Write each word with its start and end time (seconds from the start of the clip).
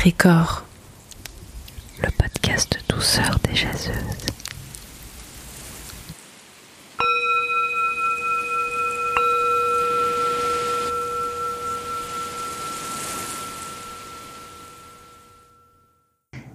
Pétricor, 0.00 0.64
le 2.00 2.08
podcast 2.12 2.78
douceur 2.88 3.40
des 3.40 3.56
jaseuses. 3.56 3.96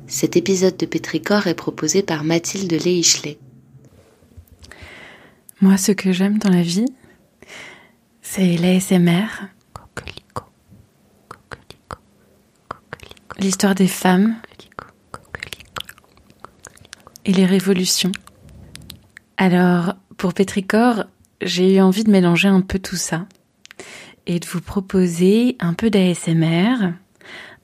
Cet 0.08 0.38
épisode 0.38 0.78
de 0.78 0.86
Pétricor 0.86 1.48
est 1.48 1.54
proposé 1.54 2.02
par 2.02 2.24
Mathilde 2.24 2.72
Leichelet. 2.72 3.38
Moi, 5.60 5.76
ce 5.76 5.92
que 5.92 6.14
j'aime 6.14 6.38
dans 6.38 6.50
la 6.50 6.62
vie, 6.62 6.86
c'est 8.22 8.56
l'ASMR, 8.56 9.28
l'histoire 13.44 13.76
des 13.76 13.90
femmes 13.90 14.38
et 17.26 17.34
les 17.34 17.46
révolutions. 17.46 18.14
Alors, 19.36 19.96
pour 20.16 20.34
Pétricor, 20.34 21.04
j'ai 21.42 21.76
eu 21.76 21.82
envie 21.82 22.06
de 22.06 22.10
mélanger 22.10 22.48
un 22.48 22.62
peu 22.62 22.80
tout 22.80 22.96
ça 22.96 23.26
et 24.28 24.40
de 24.40 24.46
vous 24.46 24.62
proposer 24.62 25.58
un 25.60 25.74
peu 25.74 25.90
d'ASMR, 25.90 26.94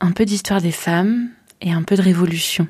un 0.02 0.12
peu 0.12 0.26
d'histoire 0.26 0.62
des 0.62 0.74
femmes 0.74 1.30
et 1.62 1.72
un 1.72 1.84
peu 1.84 1.96
de 1.96 2.02
révolution. 2.02 2.68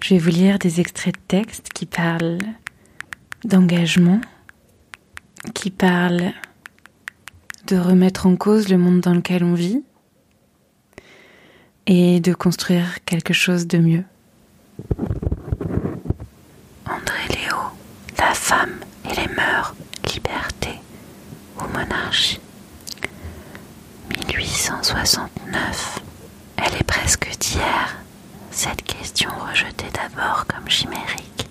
Je 0.00 0.14
vais 0.14 0.18
vous 0.18 0.30
lire 0.30 0.58
des 0.58 0.80
extraits 0.80 1.14
de 1.14 1.20
texte 1.28 1.68
qui 1.74 1.84
parlent 1.84 2.38
d'engagement, 3.44 4.22
qui 5.52 5.70
parlent 5.70 6.32
de 7.68 7.76
remettre 7.76 8.26
en 8.26 8.36
cause 8.36 8.68
le 8.68 8.78
monde 8.78 9.00
dans 9.00 9.14
lequel 9.14 9.44
on 9.44 9.54
vit 9.54 9.82
et 11.86 12.20
de 12.20 12.32
construire 12.34 13.04
quelque 13.04 13.32
chose 13.32 13.66
de 13.66 13.78
mieux. 13.78 14.04
André 16.86 17.28
Léo, 17.30 17.56
la 18.18 18.34
femme 18.34 18.78
et 19.04 19.14
les 19.14 19.34
mœurs, 19.34 19.74
liberté 20.12 20.70
ou 21.58 21.62
monarchie. 21.76 22.40
1869. 24.28 26.00
Elle 26.56 26.74
est 26.74 26.84
presque 26.84 27.28
d'hier, 27.38 27.96
cette 28.50 28.82
question 28.82 29.30
rejetée 29.50 29.86
d'abord 29.92 30.46
comme 30.46 30.68
chimérique, 30.68 31.48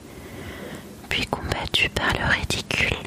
puis 1.09 1.25
combattue 1.27 1.89
par 1.89 2.11
le 2.13 2.25
ridicule, 2.39 2.97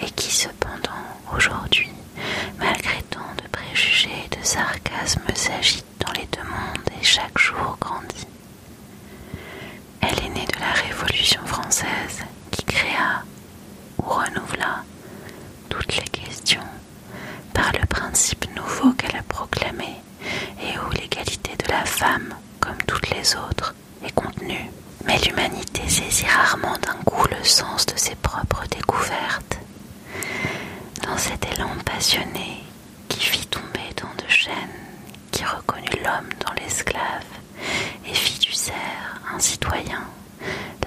et 0.00 0.10
qui 0.10 0.30
cependant 0.34 0.90
aujourd'hui, 1.36 1.90
malgré 2.58 3.02
tant 3.10 3.20
de 3.42 3.48
préjugés 3.50 4.10
et 4.26 4.36
de 4.36 4.44
sarcasmes, 4.44 5.20
s'agite 5.34 5.84
dans 6.04 6.12
les 6.12 6.26
deux 6.32 6.42
mondes 6.48 6.90
et 7.00 7.04
chaque 7.04 7.38
jour 7.38 7.76
grandit. 7.80 8.26
Elle 10.00 10.18
est 10.24 10.28
née 10.30 10.46
de 10.46 10.60
la 10.60 10.72
Révolution 10.72 11.44
française 11.46 12.24
qui 12.50 12.64
créa 12.64 13.22
ou 13.98 14.02
renouvela 14.02 14.82
toutes 15.68 15.96
les 15.96 16.08
questions 16.08 16.60
par 17.52 17.72
le 17.72 17.86
principe 17.86 18.46
nouveau 18.56 18.92
qu'elle 18.92 19.16
a 19.16 19.22
proclamé 19.22 19.96
et 20.62 20.78
où 20.78 20.90
l'égalité 20.92 21.52
de 21.64 21.70
la 21.70 21.84
femme, 21.84 22.34
comme 22.60 22.78
toutes 22.86 23.10
les 23.10 23.29
autres, 23.48 23.74
est 24.04 24.14
contenue. 24.14 24.70
Mais 25.06 25.18
l'humanité 25.18 25.82
saisit 25.88 26.26
rarement 26.26 26.76
d'un 26.82 26.98
coup 27.04 27.26
le 27.28 27.44
sens 27.44 27.86
de 27.86 27.96
ses 27.96 28.14
propres 28.16 28.64
découvertes. 28.70 29.58
Dans 31.04 31.16
cet 31.16 31.44
élan 31.54 31.70
passionné 31.84 32.62
qui 33.08 33.20
fit 33.20 33.46
tomber 33.46 33.92
tant 33.96 34.12
de 34.22 34.28
chaînes, 34.30 34.54
qui 35.30 35.44
reconnut 35.44 36.02
l'homme 36.04 36.28
dans 36.44 36.52
l'esclave 36.54 37.24
et 38.06 38.14
fit 38.14 38.38
du 38.38 38.52
cerf 38.52 39.20
un 39.34 39.38
citoyen, 39.38 40.02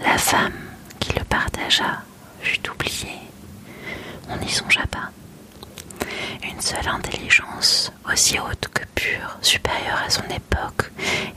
la 0.04 0.18
femme 0.18 0.54
qui 1.00 1.14
le 1.14 1.24
partagea 1.26 2.02
fut 2.42 2.70
oubliée. 2.70 3.20
On 4.30 4.38
n'y 4.38 4.50
songea 4.50 4.86
pas. 4.88 5.10
Une 6.44 6.62
seule 6.62 6.88
intelligence, 6.88 7.92
aussi 8.12 8.38
haute 8.40 8.68
que 8.74 8.84
pure, 8.96 9.38
supérieure 9.42 10.02
à 10.06 10.10
son 10.10 10.24
époque 10.24 10.92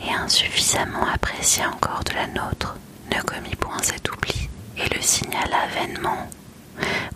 et 0.06 0.12
insuffisamment 0.12 1.06
appréciée 1.06 1.64
encore 1.64 2.02
de 2.04 2.12
la 2.14 2.26
nôtre, 2.26 2.76
ne 3.14 3.20
commit 3.22 3.54
point 3.56 3.80
cet 3.82 4.10
oubli 4.10 4.48
et 4.76 4.94
le 4.94 5.00
signala 5.00 5.66
vainement. 5.74 6.28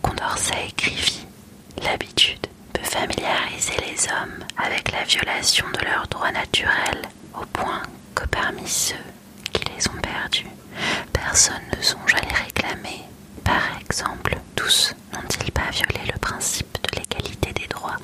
Condorcet 0.01 0.67
écrivit 0.69 1.25
L'habitude 1.83 2.47
peut 2.73 2.83
familiariser 2.83 3.75
les 3.87 4.07
hommes 4.11 4.43
avec 4.57 4.91
la 4.91 5.03
violation 5.03 5.65
de 5.73 5.85
leurs 5.85 6.07
droits 6.07 6.31
naturels 6.31 7.01
au 7.33 7.45
point 7.47 7.81
que 8.15 8.25
parmi 8.27 8.67
ceux 8.67 8.95
qui 9.53 9.63
les 9.73 9.87
ont 9.89 10.01
perdus, 10.01 10.47
personne 11.13 11.61
ne 11.75 11.81
songe 11.81 12.13
à 12.15 12.21
les 12.21 12.33
réclamer. 12.33 13.01
Par 13.43 13.77
exemple, 13.79 14.35
tous 14.55 14.93
n'ont-ils 15.13 15.51
pas 15.51 15.69
violé 15.71 16.11
le 16.11 16.19
principe 16.19 16.77
de 16.83 16.99
l'égalité 16.99 17.53
des 17.53 17.67
droits 17.67 17.97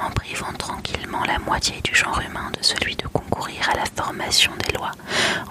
en 0.00 0.10
privant 0.10 0.52
tranquillement 0.58 1.24
la 1.24 1.38
moitié 1.38 1.80
du 1.82 1.93
humain 2.20 2.50
de 2.58 2.62
celui 2.62 2.96
de 2.96 3.06
concourir 3.08 3.68
à 3.70 3.76
la 3.76 3.84
formation 3.96 4.52
des 4.66 4.72
lois, 4.76 4.92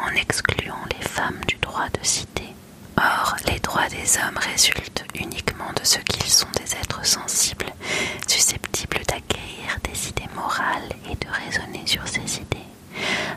en 0.05 0.15
excluant 0.15 0.83
les 0.97 1.07
femmes 1.07 1.39
du 1.47 1.55
droit 1.57 1.87
de 1.89 2.05
citer 2.05 2.53
Or, 2.97 3.35
les 3.47 3.59
droits 3.59 3.89
des 3.89 4.17
hommes 4.17 4.37
résultent 4.37 5.03
uniquement 5.15 5.71
de 5.75 5.83
ce 5.83 5.97
qu'ils 5.99 6.29
sont 6.29 6.47
des 6.57 6.75
êtres 6.75 7.05
sensibles, 7.05 7.73
susceptibles 8.27 9.01
d'acquérir 9.07 9.77
des 9.83 10.09
idées 10.09 10.29
morales 10.35 10.89
et 11.09 11.15
de 11.15 11.29
raisonner 11.31 11.85
sur 11.85 12.07
ces 12.07 12.37
idées. 12.37 12.67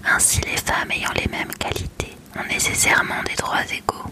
Ainsi, 0.04 0.40
les 0.42 0.56
femmes 0.58 0.90
ayant 0.90 1.12
les 1.14 1.30
mêmes 1.30 1.52
qualités 1.58 2.16
ont 2.38 2.46
nécessairement 2.48 3.22
des 3.24 3.34
droits 3.34 3.64
égaux, 3.72 4.10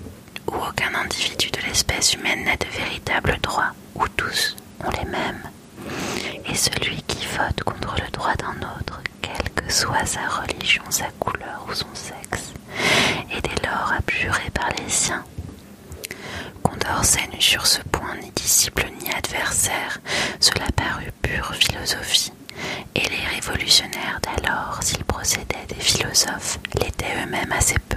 où 0.49 0.55
aucun 0.57 0.95
individu 0.95 1.51
de 1.51 1.61
l'espèce 1.67 2.15
humaine 2.15 2.45
n'a 2.45 2.57
de 2.57 2.67
véritables 2.73 3.39
droits, 3.43 3.73
où 3.95 4.09
tous 4.09 4.57
ont 4.85 4.91
les 4.91 5.09
mêmes. 5.11 5.43
Et 6.47 6.55
celui 6.55 7.03
qui 7.03 7.27
vote 7.27 7.63
contre 7.65 7.97
le 8.03 8.11
droit 8.11 8.35
d'un 8.35 8.57
autre, 8.79 9.01
quelle 9.23 9.51
que 9.55 9.73
soit 9.73 10.05
sa 10.07 10.27
religion, 10.29 10.83
sa 10.91 11.09
couleur 11.19 11.65
ou 11.69 11.75
son 11.75 11.93
sexe, 11.95 12.53
est 13.31 13.41
dès 13.41 13.67
lors 13.69 13.93
abjuré 13.93 14.51
par 14.53 14.69
les 14.79 14.89
siens. 14.89 15.25
Condorcet 16.63 17.27
n'eut 17.33 17.41
sur 17.41 17.67
ce 17.67 17.81
point 17.83 18.17
ni 18.23 18.31
disciple 18.31 18.87
ni 19.01 19.11
adversaire, 19.13 19.99
cela 20.41 20.67
parut 20.77 21.13
pure 21.23 21.55
philosophie, 21.55 22.33
et 22.95 23.09
les 23.09 23.27
révolutionnaires 23.35 24.21
d'alors, 24.23 24.79
s'ils 24.83 25.05
procédaient 25.05 25.67
des 25.69 25.75
philosophes, 25.81 26.59
l'étaient 26.81 27.15
eux-mêmes 27.25 27.53
assez 27.53 27.79
peu. 27.89 27.97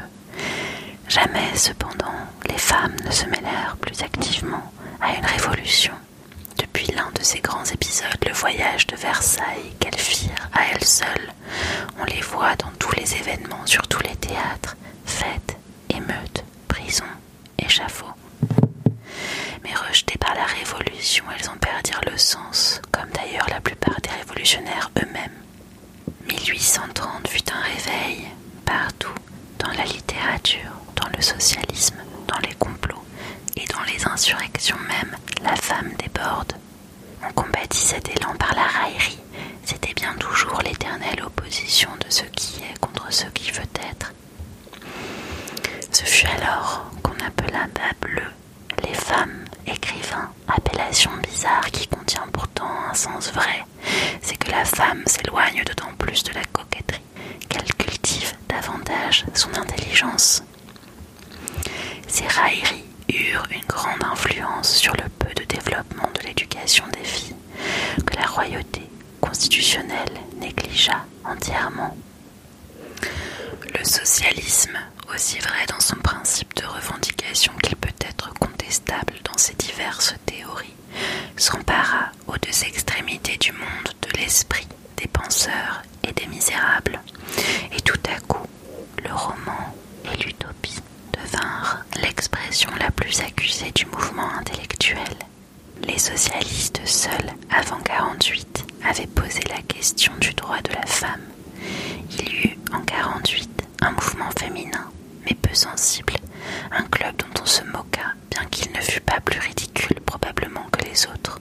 Jamais, 1.07 1.55
cependant, 1.55 2.13
les 2.49 2.57
femmes 2.57 2.95
ne 3.05 3.11
se 3.11 3.25
mêlèrent 3.25 3.77
plus 3.81 4.01
activement 4.01 4.71
à 4.99 5.15
une 5.15 5.25
révolution. 5.25 5.93
L'un 6.95 7.11
de 7.11 7.23
ces 7.23 7.39
grands 7.39 7.65
épisodes, 7.65 8.23
le 8.25 8.33
voyage 8.33 8.87
de 8.87 8.95
Versailles 8.95 9.73
qu'elles 9.79 9.97
firent 9.99 10.49
à 10.53 10.61
elles 10.71 10.83
seules, 10.83 11.33
on 11.99 12.05
les 12.05 12.21
voit 12.21 12.55
dans 12.55 12.71
tous 12.79 12.91
les 12.95 13.15
événements, 13.15 13.65
sur 13.65 13.87
tous 13.87 14.01
les 14.03 14.15
théâtres, 14.15 14.75
fêtes, 15.05 15.57
émeutes, 15.89 16.43
prisons, 16.67 17.03
échafauds. 17.59 18.05
Mais 19.63 19.73
rejetées 19.73 20.17
par 20.17 20.33
la 20.35 20.45
Révolution, 20.45 21.25
elles 21.37 21.49
en 21.49 21.57
perdirent 21.57 22.01
le 22.11 22.17
sens, 22.17 22.81
comme 22.91 23.09
d'ailleurs 23.11 23.47
la 23.49 23.61
plupart 23.61 23.99
des 24.01 24.09
révolutionnaires 24.09 24.89
eux-mêmes. 24.97 25.31
1830 26.27 27.27
fut 27.27 27.51
un 27.51 27.61
réveil 27.61 28.27
partout, 28.65 29.13
dans 29.59 29.71
la 29.71 29.85
littérature, 29.85 30.71
dans 30.95 31.09
le 31.15 31.21
socialisme, 31.21 31.97
dans 32.27 32.39
les 32.47 32.55
complots 32.55 33.03
et 33.55 33.65
dans 33.67 33.83
les 33.83 34.05
insurrections 34.07 34.77
même, 34.87 35.15
la 35.43 35.55
femme 35.55 35.91
déborde. 35.97 36.53
Combattit 37.35 37.77
cet 37.79 38.09
élan 38.09 38.33
par 38.37 38.53
la 38.55 38.63
raillerie. 38.63 39.19
C'était 39.63 39.93
bien 39.93 40.13
toujours 40.19 40.61
l'éternelle 40.63 41.21
opposition 41.23 41.89
de 41.99 42.09
ce 42.09 42.23
qui 42.23 42.61
est 42.63 42.79
contre 42.79 43.11
ce 43.11 43.25
qui 43.27 43.51
veut 43.51 43.61
être. 43.91 44.13
Ce 45.91 46.03
fut 46.03 46.27
alors 46.27 46.85
qu'on 47.03 47.13
appela 47.25 47.67
bas 47.75 48.07
les 48.83 48.93
femmes 48.93 49.45
écrivains, 49.65 50.29
appellation 50.47 51.11
bizarre 51.23 51.69
qui 51.71 51.87
contient 51.87 52.27
pourtant 52.31 52.69
un 52.89 52.93
sens 52.93 53.31
vrai. 53.33 53.65
C'est 54.21 54.37
que 54.37 54.51
la 54.51 54.65
femme 54.65 55.03
s'éloigne 55.05 55.63
d'autant 55.65 55.93
plus 55.97 56.23
de 56.23 56.33
la 56.33 56.43
coquetterie 56.45 57.01
qu'elle 57.49 57.73
cultive 57.75 58.33
davantage 58.47 59.25
son 59.33 59.49
intelligence. 59.55 60.43
Ces 62.07 62.27
railleries 62.27 62.85
eurent 63.09 63.47
une 63.51 63.65
grande 63.67 64.03
influence 64.03 64.75
sur 64.75 64.93
le 64.93 65.09
développement 65.67 66.09
de 66.13 66.27
l'éducation 66.27 66.85
des 66.93 67.03
filles 67.03 67.35
que 68.05 68.15
la 68.15 68.25
royauté 68.25 68.81
constitutionnelle 69.19 70.13
négligea 70.39 71.05
entièrement. 71.25 71.95
Le 73.77 73.83
socialisme, 73.83 74.77
aussi 75.13 75.39
vrai 75.39 75.65
dans 75.67 75.79
son 75.79 75.97
principe 75.97 76.55
de 76.55 76.65
revendication 76.65 77.53
qu'il 77.61 77.75
peut 77.75 77.89
être 78.01 78.33
contestable 78.35 79.13
dans 79.23 79.37
ses 79.37 79.55
diverses 79.55 80.15
théories, 80.25 80.73
s'empara 81.35 82.11
aux 82.27 82.37
deux 82.37 82.63
extrémités 82.63 83.37
du 83.37 83.51
monde 83.51 83.93
de 84.01 84.17
l'esprit 84.19 84.67
des 84.97 85.07
penseurs 85.07 85.83
et 86.07 86.13
des 86.13 86.27
misérables. 86.27 86.99
Et 87.75 87.81
tout 87.81 87.99
à 88.09 88.19
coup, 88.21 88.47
le 89.03 89.13
roman 89.13 89.75
et 90.05 90.23
l'utopie 90.23 90.79
devinrent 91.13 91.83
l'expression 92.01 92.69
la 92.79 92.89
plus 92.91 93.19
accusée 93.21 93.71
du 93.71 93.85
mouvement 93.87 94.29
intellectuel. 94.39 95.17
Les 95.83 95.97
socialistes 95.97 96.81
seuls, 96.85 97.33
avant 97.49 97.79
48, 97.79 98.65
avaient 98.83 99.07
posé 99.07 99.39
la 99.49 99.61
question 99.63 100.11
du 100.19 100.33
droit 100.33 100.61
de 100.61 100.73
la 100.73 100.85
femme. 100.85 101.21
Il 102.11 102.29
y 102.29 102.47
eut 102.47 102.57
en 102.73 102.81
48 102.81 103.49
un 103.81 103.91
mouvement 103.91 104.29
féminin, 104.37 104.89
mais 105.25 105.35
peu 105.35 105.53
sensible, 105.53 106.13
un 106.71 106.83
club 106.83 107.15
dont 107.17 107.41
on 107.41 107.45
se 107.45 107.63
moqua, 107.63 108.13
bien 108.31 108.45
qu'il 108.49 108.71
ne 108.71 108.81
fût 108.81 109.01
pas 109.01 109.19
plus 109.21 109.39
ridicule 109.39 109.99
probablement 110.05 110.65
que 110.71 110.83
les 110.85 111.05
autres. 111.07 111.39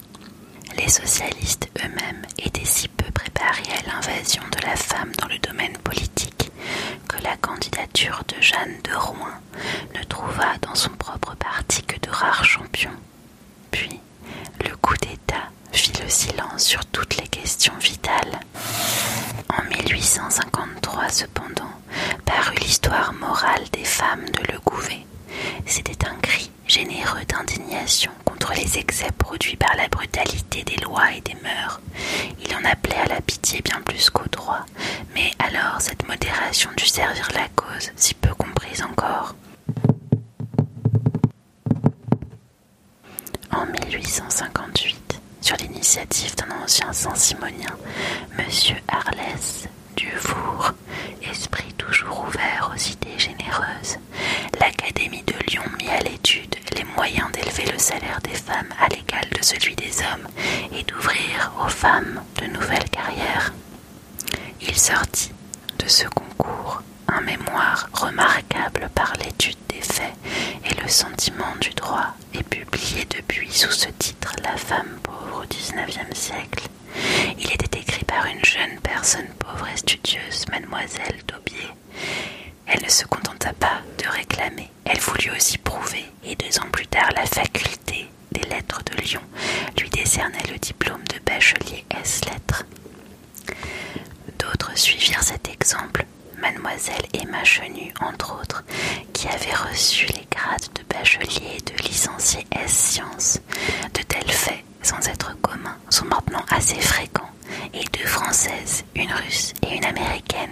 Les 0.76 0.88
socialistes 0.88 1.68
eux-mêmes 1.84 2.22
étaient 2.38 2.64
si 2.64 2.88
peu 2.88 3.10
préparés 3.12 3.62
à 3.78 3.90
l'invasion 3.90 4.42
de 4.52 4.66
la 4.66 4.76
femme 4.76 5.12
dans 5.18 5.28
le 5.28 5.38
domaine 5.38 5.76
politique 5.78 6.50
que 7.08 7.22
la 7.22 7.36
candidature 7.36 8.22
de 8.28 8.40
Jeanne 8.42 8.76
de 8.84 8.94
Rouen 8.94 9.30
ne 9.94 10.02
trouva 10.04 10.56
dans 10.62 10.74
son 10.74 10.90
propre 10.90 11.34
parti 11.36 11.82
que 11.82 11.98
de 12.00 12.10
rares 12.10 12.44
champions. 12.44 12.90
Puis, 13.70 14.00
le 14.64 14.74
coup 14.76 14.96
d'État 14.98 15.50
le 16.02 16.08
silence 16.08 16.64
sur 16.64 16.84
toutes 16.86 17.16
les 17.16 17.28
questions 17.28 17.74
vitales. 17.80 18.40
En 19.48 19.62
1853, 19.64 21.08
cependant, 21.08 21.70
parut 22.24 22.56
l'histoire 22.60 23.12
morale 23.14 23.64
des 23.72 23.84
femmes 23.84 24.24
de 24.26 24.52
Le 24.52 24.58
Gouvet. 24.60 25.06
C'était 25.66 26.06
un 26.06 26.14
cri 26.16 26.50
généreux 26.66 27.24
d'indignation 27.28 28.10
contre 28.24 28.52
les 28.54 28.78
excès 28.78 29.10
produits 29.18 29.56
par 29.56 29.74
la 29.76 29.88
brutalité 29.88 30.62
des 30.64 30.76
lois 30.76 31.12
et 31.16 31.20
des 31.20 31.36
mœurs. 31.42 31.80
Il 32.44 32.54
en 32.54 32.64
appelait 32.70 32.96
à 32.96 33.06
la 33.08 33.20
pitié 33.20 33.60
bien 33.62 33.80
plus 33.84 34.10
qu'au 34.10 34.28
droit, 34.30 34.64
mais 35.14 35.30
alors 35.38 35.80
cette 35.80 36.06
modération 36.08 36.70
dut 36.76 36.86
servir 36.86 37.28
la 37.34 37.48
cause, 37.54 37.90
si 37.96 38.14
peu 38.14 38.34
comprise 38.34 38.82
encore. 38.82 39.34
En 43.52 43.64
1858, 43.66 44.35
sur 45.46 45.56
l'initiative 45.58 46.34
d'un 46.34 46.64
ancien 46.64 46.92
Saint-Simonien, 46.92 47.70
M. 48.36 48.46
Arlès 48.88 49.68
Dufour, 49.94 50.72
esprit 51.22 51.72
toujours 51.74 52.24
ouvert 52.26 52.72
aux 52.74 52.76
idées 52.76 53.16
généreuses, 53.16 53.96
l'Académie 54.58 55.22
de 55.22 55.34
Lyon 55.48 55.62
mit 55.80 55.88
à 55.88 56.00
l'étude 56.00 56.52
les 56.74 56.82
moyens 56.96 57.30
d'élever 57.30 57.70
le 57.70 57.78
salaire 57.78 58.18
des 58.24 58.34
femmes 58.34 58.74
à 58.80 58.88
l'égal 58.88 59.24
de 59.38 59.44
celui 59.44 59.76
des 59.76 59.92
hommes 60.00 60.26
et 60.76 60.82
d'ouvrir 60.82 61.52
aux 61.64 61.68
femmes 61.68 62.20
de 62.42 62.46
nouvelles 62.46 62.90
carrières. 62.90 63.52
Il 64.60 64.76
sortit 64.76 65.30
de 65.78 65.86
ce 65.86 66.08
concours 66.08 66.82
un 67.06 67.20
mémoire 67.20 67.88
remarquable 67.92 68.90
par 68.96 69.12
l'étude 69.24 69.58
des 69.68 69.80
faits 69.80 70.14
et 70.64 70.82
le 70.82 70.88
sentiment 70.88 71.54
du 71.60 71.70
droit 71.70 72.16
et 72.34 72.42
publié 72.42 73.06
depuis 73.16 73.48
sous 73.52 73.70
ce 73.70 73.88
titre 73.90 74.34
La 74.42 74.56
femme 74.56 74.98
pauvre 75.04 75.25
au 75.46 75.48
XIXe 75.48 76.18
siècle. 76.18 76.68
Il 77.38 77.52
était 77.52 77.78
écrit 77.78 78.04
par 78.04 78.24
une 78.26 78.44
jeune 78.44 78.78
personne 78.82 79.28
pauvre 79.38 79.66
et 79.72 79.76
studieuse, 79.76 80.46
mademoiselle 80.50 81.22
Daubier. 81.26 81.68
Elle 82.66 82.82
ne 82.82 82.88
se 82.88 83.04
contenta 83.04 83.52
pas 83.52 83.80
de 83.98 84.08
réclamer, 84.08 84.70
elle 84.84 84.98
voulut 84.98 85.30
aussi 85.36 85.58
prouver, 85.58 86.04
et 86.24 86.34
deux 86.36 86.58
ans 86.58 86.70
plus 86.72 86.86
tard, 86.86 87.08
la 87.14 87.26
faculté 87.26 88.08
des 88.32 88.48
lettres 88.48 88.82
de 88.84 89.00
Lyon 89.02 89.20
lui 89.78 89.88
décernait 89.90 90.50
le 90.50 90.58
diplôme 90.58 91.02
de 91.14 91.18
bachelier 91.24 91.84
S 92.02 92.22
lettres. 92.24 92.64
D'autres 94.38 94.76
suivirent 94.76 95.22
cet 95.22 95.48
exemple, 95.48 96.06
mademoiselle 96.40 97.06
Emma 97.14 97.44
Chenu 97.44 97.92
entre 98.00 98.40
autres, 98.40 98.64
qui 99.12 99.28
avait 99.28 99.54
reçu 99.70 100.06
les 100.06 100.26
grades 100.30 100.68
de 100.74 100.82
bachelier 100.94 101.58
et 101.58 101.60
de 101.62 101.82
licencié 101.88 102.46
S 102.52 102.72
sciences. 102.72 103.38
De 103.94 104.02
tels 104.02 104.30
faits, 104.32 104.64
sont 105.90 106.06
maintenant 106.06 106.44
assez 106.50 106.80
fréquents 106.80 107.30
et 107.72 107.84
deux 107.96 108.06
Françaises, 108.06 108.84
une 108.94 109.12
Russe 109.12 109.52
et 109.66 109.76
une 109.76 109.84
Américaine, 109.84 110.50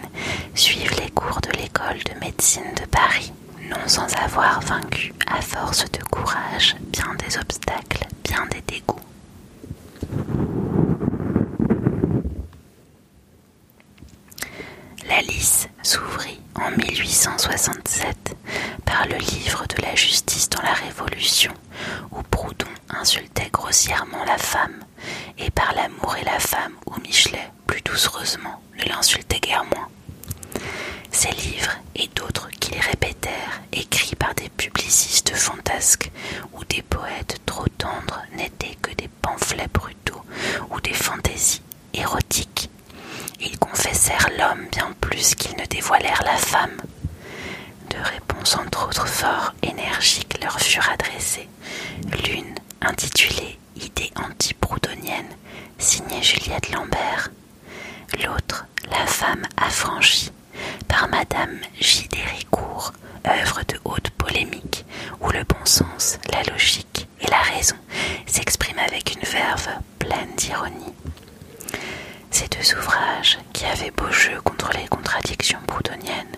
suivent 0.54 0.94
les 1.02 1.10
cours 1.10 1.40
de 1.40 1.50
l'école 1.58 1.98
de 2.04 2.18
médecine 2.20 2.72
de 2.80 2.86
Paris, 2.86 3.32
non 3.68 3.76
sans 3.86 4.12
avoir 4.16 4.60
vaincu, 4.62 5.12
à 5.26 5.40
force 5.40 5.84
de 5.90 6.02
courage, 6.10 6.76
bien 6.92 7.14
des 7.26 7.36
obstacles, 7.38 8.06
bien 8.24 8.46
des 8.46 8.60
dégoûts. 8.62 9.00
La 15.08 15.20
lys 15.22 15.68
s'ouvrit 15.82 16.40
en 16.54 16.70
1867 16.70 18.36
par 18.84 19.06
le 19.06 19.16
livre 19.16 19.64
de 19.76 19.82
la 19.82 19.94
justice 19.94 20.48
dans 20.50 20.62
la 20.62 20.72
Révolution, 20.72 21.52
insultait 23.00 23.50
grossièrement 23.52 24.24
la 24.24 24.38
femme, 24.38 24.84
et 25.38 25.50
par 25.50 25.74
l'amour 25.74 26.16
et 26.20 26.24
la 26.24 26.38
femme, 26.38 26.74
où 26.86 26.98
Michelet, 27.00 27.50
plus 27.66 27.82
doucereusement, 27.82 28.62
ne 28.78 28.84
l'insultait 28.88 29.40
guère 29.40 29.64
moins. 29.64 29.88
Ces 31.10 31.30
livres 31.32 31.76
et 31.94 32.08
d'autres 32.08 32.48
qu'ils 32.60 32.80
répétèrent, 32.80 33.62
écrits 33.72 34.16
par 34.16 34.34
des 34.34 34.48
publicistes 34.48 35.34
fantasques 35.34 36.10
ou 36.52 36.64
des 36.64 36.82
poètes 36.82 37.40
trop 37.46 37.66
tendres, 37.78 38.22
n'étaient 38.36 38.76
que 38.82 38.92
des 38.94 39.08
pamphlets 39.22 39.68
brutaux 39.72 40.22
ou 40.70 40.80
des 40.80 40.92
fantaisies 40.92 41.62
érotiques. 41.92 42.70
Ils 43.40 43.58
confessèrent 43.58 44.28
l'homme 44.38 44.66
bien 44.72 44.92
plus 45.00 45.34
qu'ils 45.34 45.56
ne 45.56 45.66
dévoilèrent 45.66 46.22
la 46.24 46.36
femme. 46.36 46.76
Deux 47.90 48.02
réponses 48.02 48.56
entre 48.56 48.88
autres 48.88 49.06
fort 49.08 49.54
énergiques 49.62 50.42
leur 50.42 50.58
furent 50.60 50.90
adressées. 50.90 51.48
L'une 52.26 52.54
intitulée 52.86 53.58
Idée 53.76 54.10
anti-proudhonienne, 54.16 55.28
signée 55.78 56.22
Juliette 56.22 56.70
Lambert. 56.70 57.30
L'autre, 58.22 58.66
La 58.90 59.06
femme 59.06 59.42
affranchie, 59.56 60.30
par 60.86 61.08
Madame 61.08 61.58
J. 61.80 62.06
Déricourt, 62.08 62.92
œuvre 63.26 63.62
de 63.66 63.78
haute 63.84 64.10
polémique, 64.10 64.84
où 65.20 65.30
le 65.30 65.42
bon 65.44 65.64
sens, 65.64 66.18
la 66.32 66.42
logique 66.52 67.08
et 67.20 67.26
la 67.30 67.40
raison 67.40 67.76
s'expriment 68.26 68.78
avec 68.78 69.14
une 69.16 69.28
verve 69.28 69.68
pleine 69.98 70.34
d'ironie. 70.36 70.94
Ces 72.30 72.46
deux 72.48 72.76
ouvrages, 72.78 73.38
qui 73.52 73.64
avaient 73.64 73.90
beau 73.92 74.10
jeu 74.10 74.40
contre 74.42 74.70
les 74.76 74.86
contradictions 74.88 75.60
proudhoniennes, 75.66 76.33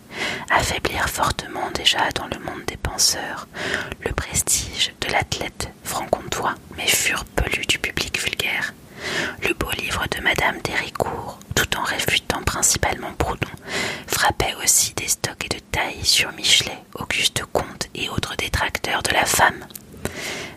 affaiblirent 0.66 1.08
fortement 1.08 1.70
déjà 1.74 2.10
dans 2.16 2.26
le 2.26 2.44
monde 2.44 2.64
des 2.66 2.76
penseurs 2.76 3.46
le 4.04 4.12
prestige 4.12 4.92
de 5.00 5.12
l'athlète 5.12 5.68
franc-comtois, 5.84 6.56
mais 6.76 6.88
furent 6.88 7.24
peu 7.24 7.48
lus 7.56 7.66
du 7.66 7.78
public 7.78 8.20
vulgaire. 8.20 8.74
Le 9.46 9.54
beau 9.54 9.70
livre 9.78 10.04
de 10.10 10.20
Madame 10.22 10.60
Déricourt, 10.62 11.38
tout 11.54 11.76
en 11.76 11.84
réfutant 11.84 12.42
principalement 12.42 13.12
Proudhon, 13.16 13.46
frappait 14.08 14.56
aussi 14.64 14.92
des 14.94 15.06
stocks 15.06 15.44
et 15.44 15.48
de 15.54 15.60
tailles 15.70 16.04
sur 16.04 16.32
Michelet, 16.32 16.78
Auguste 16.94 17.44
Comte 17.52 17.88
et 17.94 18.08
autres 18.08 18.34
détracteurs 18.36 19.04
de 19.04 19.12
la 19.12 19.24
femme 19.24 19.64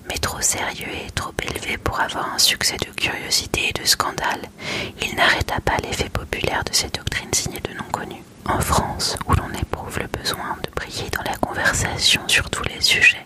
mais 0.09 0.17
trop 0.17 0.41
sérieux 0.41 0.87
et 1.05 1.11
trop 1.11 1.33
élevé 1.43 1.77
pour 1.77 1.99
avoir 1.99 2.33
un 2.33 2.39
succès 2.39 2.77
de 2.77 2.91
curiosité 2.95 3.69
et 3.69 3.79
de 3.79 3.85
scandale, 3.85 4.41
il 5.01 5.15
n'arrêta 5.15 5.59
pas 5.61 5.77
l'effet 5.83 6.09
populaire 6.09 6.63
de 6.63 6.73
ces 6.73 6.89
doctrines 6.89 7.33
signées 7.33 7.61
de 7.61 7.73
non 7.77 7.89
connus. 7.91 8.23
En 8.45 8.59
France, 8.59 9.15
où 9.27 9.33
l'on 9.35 9.49
éprouve 9.59 9.99
le 9.99 10.07
besoin 10.07 10.57
de 10.63 10.71
briller 10.75 11.09
dans 11.11 11.23
la 11.23 11.37
conversation 11.37 12.21
sur 12.27 12.49
tous 12.49 12.63
les 12.63 12.81
sujets, 12.81 13.23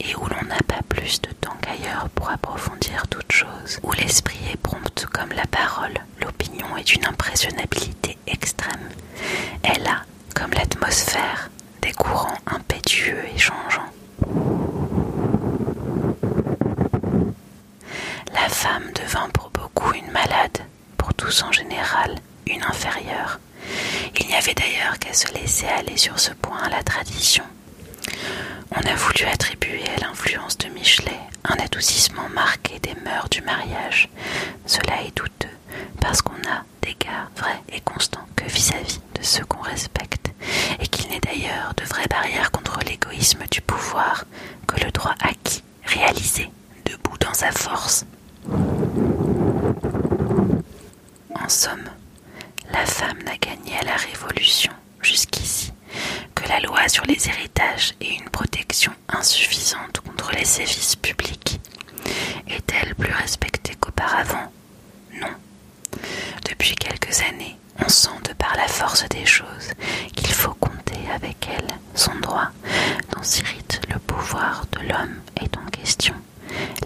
et 0.00 0.14
où 0.16 0.20
l'on 0.26 0.46
n'a 0.48 0.60
pas 0.66 0.82
plus 0.88 1.20
de 1.22 1.30
temps 1.40 1.56
qu'ailleurs 1.62 2.08
pour 2.14 2.30
approfondir 2.30 3.06
toute 3.08 3.32
chose, 3.32 3.78
où 3.82 3.92
l'esprit 3.92 4.38
est 4.52 4.56
prompt 4.58 5.06
comme 5.12 5.30
la 5.32 5.46
parole, 5.46 5.94
l'opinion 6.20 6.76
est 6.76 6.84
d'une 6.84 7.06
impressionnabilité 7.06 8.18
extrême, 8.26 8.88
elle 9.62 9.86
a, 9.86 10.02
comme 10.34 10.52
l'atmosphère, 10.52 11.50
des 11.82 11.92
courants 11.92 12.38
impétueux 12.46 13.24
et 13.34 13.38
changeants. 13.38 13.86
La 18.34 18.48
femme 18.62 18.92
devint 18.92 19.30
pour 19.30 19.48
beaucoup 19.48 19.90
une 19.94 20.12
malade, 20.12 20.58
pour 20.98 21.14
tous 21.14 21.42
en 21.44 21.50
général 21.50 22.14
une 22.46 22.62
inférieure. 22.62 23.40
Il 24.18 24.26
n'y 24.26 24.34
avait 24.34 24.52
d'ailleurs 24.52 24.98
qu'à 24.98 25.14
se 25.14 25.32
laisser 25.32 25.66
aller 25.66 25.96
sur 25.96 26.20
ce 26.20 26.32
point 26.32 26.58
à 26.58 26.68
la 26.68 26.82
tradition. 26.82 27.42
On 28.70 28.86
a 28.86 28.94
voulu 28.94 29.24
attribuer 29.24 29.84
à 29.96 30.00
l'influence 30.00 30.58
de 30.58 30.68
Michelet 30.68 31.18
un 31.44 31.54
adoucissement 31.54 32.28
marqué 32.34 32.78
des 32.80 32.94
mœurs 33.02 33.30
du 33.30 33.40
mariage. 33.40 34.10
Cela 34.66 35.04
est 35.06 35.16
douteux, 35.16 35.56
parce 35.98 36.20
qu'on 36.20 36.42
a 36.46 36.62
des 36.82 36.94
gardes 37.02 37.32
vrais 37.38 37.62
et 37.72 37.80
constants 37.80 38.28
que 38.36 38.44
vis-à-vis 38.44 39.00
de 39.14 39.22
ceux 39.22 39.44
qu'on 39.46 39.62
respecte, 39.62 40.32
et 40.78 40.86
qu'il 40.86 41.08
n'est 41.10 41.20
d'ailleurs 41.20 41.72
de 41.78 41.84
vraies 41.84 42.08
barrières 42.10 42.50
contre 42.50 42.80
l'égoïsme 42.86 43.44
du 43.50 43.62
pouvoir 43.62 44.26
que 44.66 44.84
le 44.84 44.90
droit 44.90 45.14
acquis, 45.20 45.64
réalisé, 45.86 46.50
de 46.84 46.94
bout 46.96 47.16
dans 47.20 47.32
sa 47.32 47.50
force. 47.52 48.04
En 51.34 51.48
somme, 51.48 51.88
la 52.72 52.84
femme 52.86 53.18
n'a 53.24 53.36
gagné 53.36 53.76
à 53.80 53.84
la 53.84 53.96
Révolution 53.96 54.72
jusqu'ici 55.02 55.72
que 56.34 56.48
la 56.48 56.60
loi 56.60 56.88
sur 56.88 57.04
et 58.00 58.14
une 58.14 58.28
protection 58.30 58.92
insuffisante 59.08 60.00
contre 60.00 60.32
les 60.32 60.44
sévices 60.44 60.96
publics. 60.96 61.60
Est-elle 62.48 62.94
plus 62.94 63.12
respectée 63.12 63.74
qu'auparavant? 63.78 64.50
Non. 65.20 65.28
Depuis 66.48 66.74
quelques 66.74 67.20
années, 67.22 67.56
on 67.84 67.88
sent 67.88 68.10
de 68.28 68.32
par 68.34 68.56
la 68.56 68.66
force 68.68 69.08
des 69.08 69.26
choses 69.26 69.70
qu'il 70.14 70.32
faut 70.32 70.54
compter 70.54 70.98
avec 71.14 71.48
elle 71.48 71.68
son 71.94 72.14
droit 72.16 72.48
dont 73.14 73.22
s'irrite 73.22 73.80
le 73.92 73.98
pouvoir 73.98 74.64
de 74.72 74.88
l'homme 74.88 75.20
est 75.40 75.56
en 75.56 75.66
question. 75.70 76.14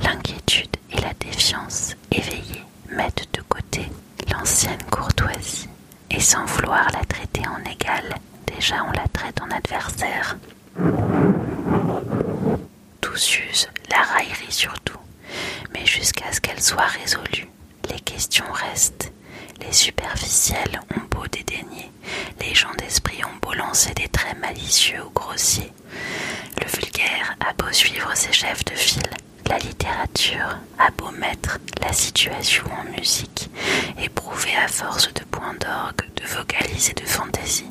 L'inquiétude 0.03 0.76
et 0.91 1.00
la 1.00 1.12
défiance 1.14 1.95
éveillée 2.11 2.64
mettent 2.91 3.29
de 3.33 3.43
côté 3.43 3.88
l'ancienne 4.31 4.83
courtoisie 4.91 5.69
et 6.11 6.21
sans 6.21 6.45
vouloir 6.47 6.91
la 6.93 7.05
traiter 7.05 7.43
en 7.49 7.59
égale, 7.71 8.14
déjà 8.47 8.76
on 8.85 8.93
la 8.93 9.07
traite 9.09 9.41
en 9.41 9.50
adversaire. 9.50 10.37
Tous 13.00 13.38
usent 13.38 13.69
la 13.90 14.02
raillerie 14.02 14.50
surtout, 14.50 14.99
mais 15.73 15.87
jusqu'à 15.87 16.33
ce 16.33 16.40
qu'elle 16.40 16.61
soit 16.61 16.87
résolue, 17.02 17.49
les 17.90 18.00
questions 18.00 18.45
restent. 18.52 19.12
Les 19.61 19.73
superficiels 19.73 20.81
ont 20.97 21.00
beau 21.11 21.26
dédaigner, 21.28 21.90
les 22.40 22.54
gens 22.54 22.75
d'esprit 22.78 23.25
ont 23.25 23.38
beau 23.40 23.54
lancer 23.54 23.95
des 23.95 24.09
traits 24.09 24.38
malicieux 24.40 25.00
ou 25.07 25.11
grossiers. 25.11 25.73
Le 26.61 26.66
vulgaire 26.66 27.37
a 27.40 27.52
beau 27.52 27.71
suivre 27.73 28.11
ses 28.14 28.33
chefs 28.33 28.64
de 28.64 28.75
file, 28.75 29.02
la 29.49 29.59
littérature 29.59 30.59
a 30.78 30.90
beau 30.90 31.11
mettre 31.12 31.59
la 31.83 31.93
situation 31.93 32.64
en 32.73 32.99
musique 32.99 33.49
et 34.02 34.09
prouver 34.09 34.57
à 34.57 34.69
force 34.69 35.12
de 35.14 35.23
points 35.25 35.54
d'orgue, 35.61 36.02
de 36.16 36.26
vocalises 36.26 36.90
et 36.90 36.95
de 37.00 37.07
fantaisie 37.07 37.69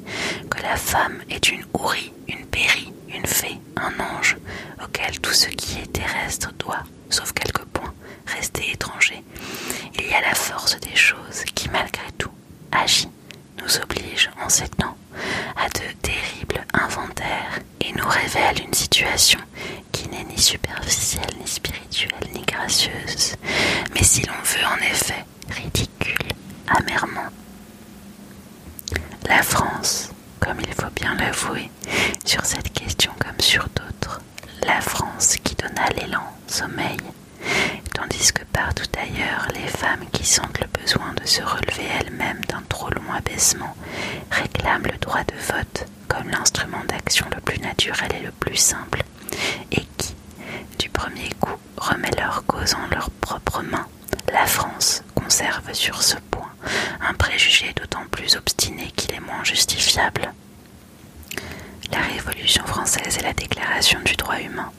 que 0.50 0.62
la 0.62 0.76
femme 0.76 1.22
est 1.30 1.50
une 1.50 1.66
hourie, 1.74 2.14
une 2.28 2.46
périe, 2.46 2.93
une 3.14 3.26
fée, 3.26 3.60
un 3.76 3.94
ange, 4.00 4.38
auquel 4.84 5.20
tout 5.20 5.34
ce 5.34 5.48
qui 5.48 5.80
est 5.80 5.92
terrestre 5.94 6.52
doit, 6.60 6.84
sauf 7.10 7.32
quelques 7.34 7.66
points, 7.66 7.94
rester 8.26 8.72
étranger. 8.72 9.24
Il 9.96 10.08
y 10.08 10.14
a 10.14 10.22
la 10.22 10.36
force 10.36 10.80
des 10.80 10.96
choses 10.96 11.44
qui, 11.56 11.70
malgré 11.70 12.12
tout, 12.18 12.32
agit, 12.72 13.10
nous 13.62 13.78
oblige 13.78 14.30
en 14.44 14.50
ces 14.50 14.68
temps 14.70 14.98
à 15.56 15.68
de 15.70 15.92
terribles 16.02 16.66
inventaires 16.74 17.60
et 17.82 17.92
nous 17.94 18.08
révèle 18.08 18.66
une 18.66 18.74
situation 18.74 19.40
qui 19.92 20.08
n'est 20.10 20.24
ni 20.26 20.38
superficielle, 20.40 21.36
ni 21.40 21.48
spirituelle, 21.48 22.30
ni 22.34 22.42
gracieuse, 22.42 23.36
mais 23.94 24.04
si 24.04 24.22
l'on 24.26 24.34
veut 24.44 24.66
en 24.66 24.78
effet, 24.92 25.26
ridicule, 25.50 26.30
amèrement. 26.68 27.30
La 29.28 29.42
France, 29.44 30.10
comme 30.44 30.60
il 30.60 30.74
faut 30.74 30.90
bien 30.96 31.16
l'avouer, 31.16 31.70
sur 32.26 32.44
cette 32.46 32.72
question 32.74 33.12
comme 33.20 33.40
sur 33.40 33.64
d'autres, 33.70 34.22
la 34.66 34.82
France 34.82 35.38
qui 35.44 35.56
donna 35.56 35.88
l'élan, 35.96 36.24
sommeil, 36.48 36.98
tandis 37.94 38.32
que 38.34 38.44
partout 38.52 38.84
ailleurs, 38.98 39.48
les 39.54 39.68
femmes 39.68 40.06
qui 40.12 40.26
sentent 40.26 40.60
le 40.60 40.68
besoin 40.82 41.14
de 41.14 41.26
se 41.26 41.42
relever 41.42 41.86
elles-mêmes 42.00 42.42
d'un 42.50 42.62
trop 42.70 42.90
long 42.90 43.14
abaissement 43.16 43.76
réclament 44.32 44.88
le 44.92 44.98
droit 44.98 45.24
de 45.24 45.54
vote 45.54 45.86
comme 46.08 46.30
l'instrument 46.30 46.84
d'action 46.88 47.26
le 47.34 47.42
plus 47.42 47.60
naturel 47.60 48.12
et 48.20 48.26
le 48.26 48.32
plus 48.32 48.56
simple, 48.58 49.04
qui, 49.98 50.16
du 50.80 50.90
premier 50.90 51.30
coup, 51.40 51.58
remet 51.78 52.12
leur 52.18 52.44
cause 52.46 52.74
en 52.76 52.88
leurs 52.94 53.10
propres 53.10 53.62
mains. 53.62 53.88
La 54.32 54.46
France 54.46 55.04
conserve 55.16 55.74
sur 55.74 56.02
ce 56.02 56.16
point 56.32 56.50
un 57.02 57.14
préjugé 57.14 57.74
d'autant 57.76 58.06
plus 58.12 58.36
obstiné 58.36 58.92
qu'il 58.96 59.14
est 59.14 59.20
moins 59.20 59.44
justifiable. 59.44 60.34
La 61.92 62.00
Révolution 62.02 62.66
française 62.66 63.18
et 63.20 63.24
la 63.24 63.34
Déclaration 63.34 64.00
du 64.06 64.16
droit 64.16 64.40
humain, 64.40 64.72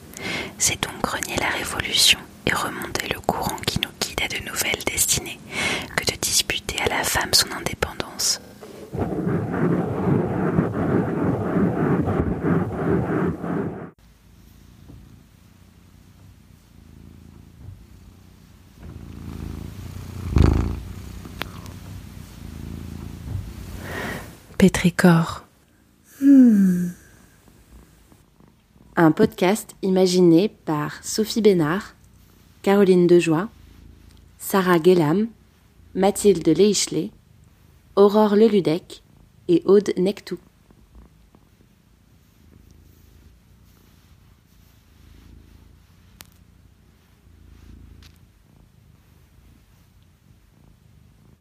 c'est 0.58 0.82
donc 0.82 1.06
renier 1.06 1.36
la 1.36 1.48
Révolution 1.48 2.18
et 2.46 2.54
remonter 2.54 3.08
le 3.12 3.20
courant 3.20 3.56
qui 3.66 3.80
nous 3.80 3.90
guide 4.00 4.20
à 4.22 4.28
de 4.28 4.44
nouvelles 4.48 4.84
destinées 4.86 5.38
que 5.96 6.04
de 6.04 6.16
disputer 6.18 6.80
à 6.82 6.88
la 6.88 7.04
femme 7.04 7.32
son 7.32 7.50
indépendance. 7.52 8.40
Pétricor. 24.58 25.44
Un 28.96 29.10
podcast 29.10 29.74
imaginé 29.82 30.48
par 30.48 31.02
Sophie 31.04 31.42
Bénard, 31.42 31.94
Caroline 32.64 33.06
Dejoie, 33.06 33.50
Sarah 34.38 34.78
Guélam, 34.78 35.28
Mathilde 35.94 36.48
Leichelet, 36.48 37.10
Aurore 37.94 38.36
Leludec 38.36 39.02
et 39.48 39.60
Aude 39.66 39.92
Nectou. 39.98 40.38